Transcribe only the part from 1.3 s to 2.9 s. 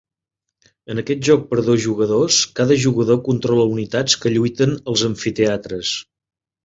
per dos jugadors, cada